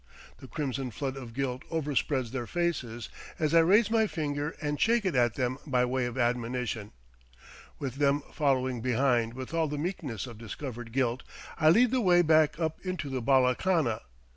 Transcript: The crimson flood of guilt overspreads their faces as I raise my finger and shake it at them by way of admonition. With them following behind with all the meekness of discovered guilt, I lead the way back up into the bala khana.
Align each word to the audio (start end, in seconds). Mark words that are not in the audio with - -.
The 0.39 0.47
crimson 0.47 0.89
flood 0.89 1.15
of 1.15 1.31
guilt 1.35 1.61
overspreads 1.69 2.31
their 2.31 2.47
faces 2.47 3.07
as 3.37 3.53
I 3.53 3.59
raise 3.59 3.91
my 3.91 4.07
finger 4.07 4.55
and 4.59 4.81
shake 4.81 5.05
it 5.05 5.13
at 5.13 5.35
them 5.35 5.59
by 5.67 5.85
way 5.85 6.07
of 6.07 6.17
admonition. 6.17 6.91
With 7.77 7.97
them 7.97 8.23
following 8.33 8.81
behind 8.81 9.35
with 9.35 9.53
all 9.53 9.67
the 9.67 9.77
meekness 9.77 10.25
of 10.25 10.39
discovered 10.39 10.91
guilt, 10.91 11.21
I 11.59 11.69
lead 11.69 11.91
the 11.91 12.01
way 12.01 12.23
back 12.23 12.59
up 12.59 12.81
into 12.83 13.11
the 13.11 13.21
bala 13.21 13.53
khana. 13.53 14.01